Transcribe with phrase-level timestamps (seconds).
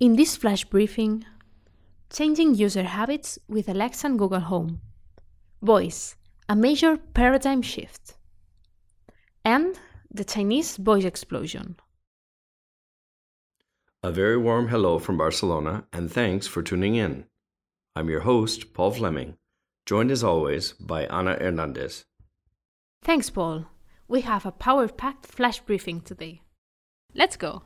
[0.00, 1.24] In this flash briefing,
[2.12, 4.80] changing user habits with Alexa and Google Home,
[5.62, 6.16] voice,
[6.48, 8.14] a major paradigm shift,
[9.44, 9.78] and
[10.10, 11.76] the Chinese voice explosion.
[14.02, 17.26] A very warm hello from Barcelona, and thanks for tuning in.
[17.94, 19.36] I'm your host, Paul Fleming,
[19.86, 22.04] joined as always by Ana Hernandez.
[23.00, 23.66] Thanks, Paul.
[24.08, 26.42] We have a power packed flash briefing today.
[27.14, 27.62] Let's go.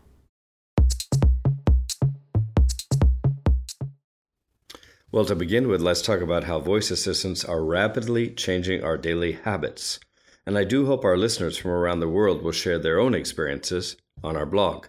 [5.10, 9.32] Well, to begin with, let's talk about how voice assistants are rapidly changing our daily
[9.32, 9.98] habits.
[10.44, 13.96] And I do hope our listeners from around the world will share their own experiences
[14.22, 14.86] on our blog.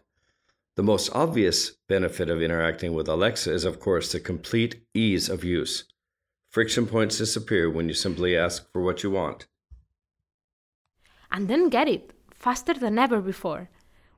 [0.76, 5.46] The most obvious benefit of interacting with Alexa is, of course, the complete ease of
[5.46, 5.86] use.
[6.50, 9.48] Friction points disappear when you simply ask for what you want.
[11.32, 13.70] And then get it faster than ever before.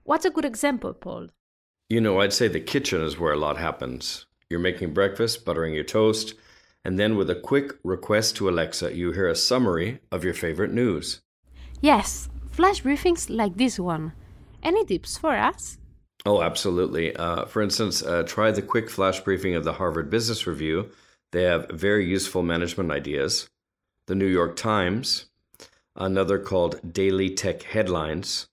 [0.03, 1.27] What's a good example, Paul?
[1.89, 4.25] You know, I'd say the kitchen is where a lot happens.
[4.51, 6.33] You're making breakfast, buttering your toast,
[6.83, 10.73] and then with a quick request to Alexa, you hear a summary of your favorite
[10.73, 11.21] news.
[11.79, 14.11] Yes, flash briefings like this one.
[14.61, 15.77] Any tips for us?
[16.25, 17.15] Oh, absolutely.
[17.15, 20.91] Uh, for instance, uh, try the quick flash briefing of the Harvard Business Review.
[21.31, 23.49] They have very useful management ideas.
[24.07, 25.27] The New York Times,
[25.95, 28.47] another called Daily Tech Headlines,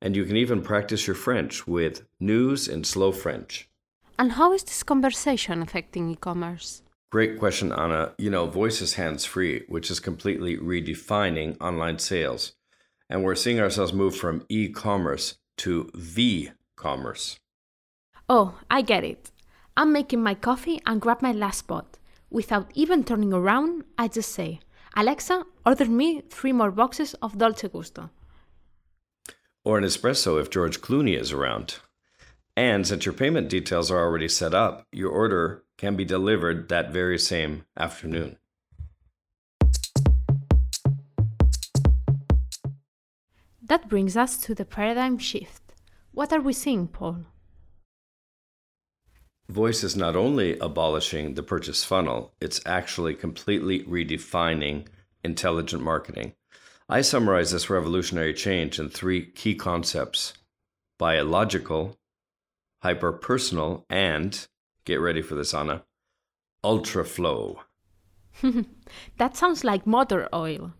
[0.00, 3.68] and you can even practice your French with News in Slow French.
[4.22, 6.82] And how is this conversation affecting e commerce?
[7.10, 8.12] Great question, Anna.
[8.18, 12.52] You know, voice is hands free, which is completely redefining online sales.
[13.10, 17.36] And we're seeing ourselves move from e commerce to V commerce.
[18.28, 19.32] Oh, I get it.
[19.76, 21.98] I'm making my coffee and grab my last spot.
[22.30, 24.60] Without even turning around, I just say,
[24.94, 28.10] Alexa, order me three more boxes of Dolce Gusto.
[29.64, 31.80] Or an espresso if George Clooney is around.
[32.56, 36.92] And since your payment details are already set up, your order can be delivered that
[36.92, 38.36] very same afternoon.
[43.62, 45.62] That brings us to the paradigm shift.
[46.12, 47.24] What are we seeing, Paul?
[49.48, 54.86] Voice is not only abolishing the purchase funnel, it's actually completely redefining
[55.24, 56.34] intelligent marketing.
[56.88, 60.34] I summarize this revolutionary change in three key concepts
[60.98, 61.98] biological,
[62.82, 64.46] hyper personal, and
[64.84, 65.84] get ready for this, Anna
[66.64, 67.60] ultra flow.
[69.18, 70.72] that sounds like motor oil.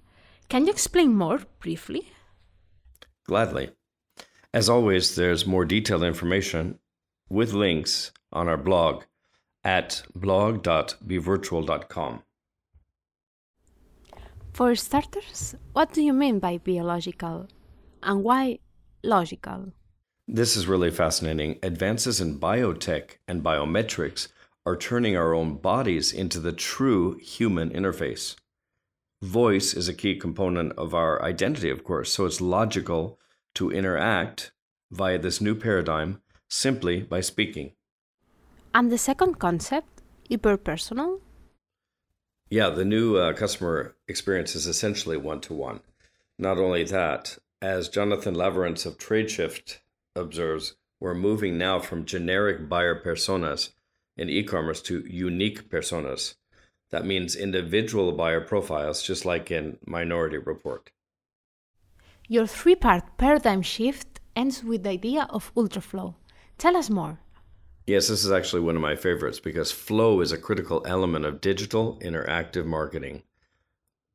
[0.49, 2.09] Can you explain more briefly?
[3.27, 3.71] Gladly.
[4.55, 6.79] As always, there's more detailed information
[7.29, 9.05] with links on our blog
[9.65, 12.23] at blog.bvirtual.com.
[14.53, 17.49] For starters, what do you mean by biological
[18.03, 18.59] and why
[19.03, 19.73] logical?
[20.29, 21.59] This is really fascinating.
[21.63, 24.29] Advances in biotech and biometrics
[24.65, 28.37] are turning our own bodies into the true human interface.
[29.21, 33.19] Voice is a key component of our identity, of course, so it's logical
[33.55, 34.53] to interact
[34.91, 37.73] via this new paradigm simply by speaking.
[38.75, 41.21] And the second concept, hyperpersonal?
[42.49, 45.81] Yeah, the new uh, customer experience is essentially one to one.
[46.39, 49.79] Not only that, as Jonathan Laverance of TradeShift
[50.15, 53.71] observes, we're moving now from generic buyer personas
[54.17, 56.35] in e commerce to unique personas.
[56.91, 60.91] That means individual buyer profiles, just like in Minority Report.
[62.29, 66.15] Your three part paradigm shift ends with the idea of ultraflow.
[66.59, 67.19] Tell us more.
[67.87, 71.41] Yes, this is actually one of my favorites because flow is a critical element of
[71.41, 73.23] digital interactive marketing.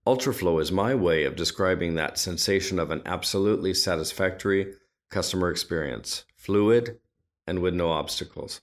[0.07, 4.73] Ultraflow is my way of describing that sensation of an absolutely satisfactory
[5.09, 6.99] customer experience, fluid
[7.45, 8.61] and with no obstacles.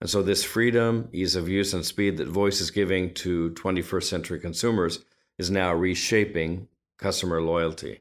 [0.00, 4.04] And so, this freedom, ease of use, and speed that voice is giving to 21st
[4.04, 5.04] century consumers
[5.38, 6.68] is now reshaping
[6.98, 8.00] customer loyalty.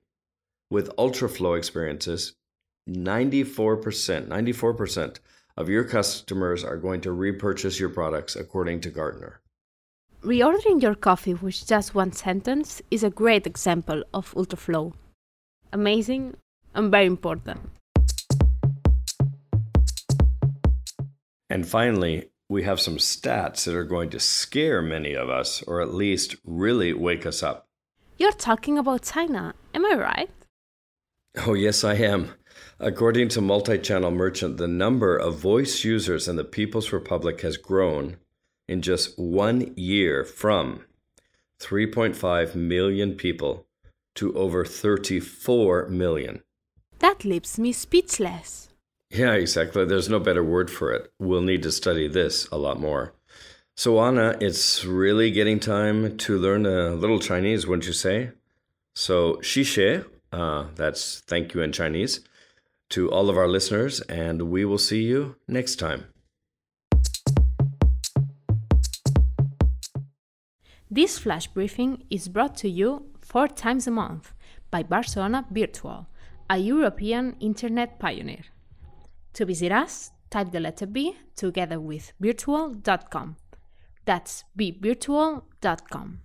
[0.69, 2.33] With UltraFlow experiences,
[2.89, 5.17] 94%, 94%
[5.57, 9.41] of your customers are going to repurchase your products, according to Gartner.
[10.23, 14.93] Reordering your coffee with just one sentence is a great example of UltraFlow.
[15.73, 16.35] Amazing
[16.75, 17.59] and very important.
[21.49, 25.81] And finally, we have some stats that are going to scare many of us, or
[25.81, 27.67] at least really wake us up.
[28.17, 30.29] You're talking about China, am I right?
[31.45, 32.33] Oh, yes, I am.
[32.79, 37.57] According to Multi Channel Merchant, the number of voice users in the People's Republic has
[37.57, 38.17] grown
[38.67, 40.85] in just one year from
[41.61, 43.67] 3.5 million people
[44.15, 46.41] to over 34 million.
[46.99, 48.68] That leaves me speechless.
[49.09, 49.85] Yeah, exactly.
[49.85, 51.11] There's no better word for it.
[51.19, 53.13] We'll need to study this a lot more.
[53.75, 58.31] So, Anna, it's really getting time to learn a little Chinese, wouldn't you say?
[58.93, 62.19] So, 谢谢, uh, that's thank you in Chinese,
[62.89, 66.05] to all of our listeners, and we will see you next time.
[70.91, 74.33] This flash briefing is brought to you four times a month
[74.69, 76.07] by Barcelona Virtual,
[76.49, 78.43] a European internet pioneer.
[79.33, 83.37] To visit us, type the letter B together with virtual.com.
[84.05, 86.21] That's bvirtual.com.